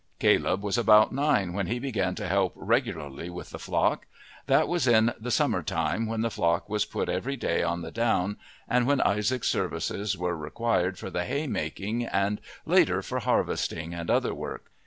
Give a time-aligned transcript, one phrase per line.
[0.17, 4.07] Caleb was about nine when he began to help regularly with the flock;
[4.47, 7.91] that was in the summer time, when the flock was put every day on the
[7.91, 8.37] down
[8.67, 14.33] and when Isaac's services were required for the haymaking and later for harvesting and other
[14.33, 14.71] work.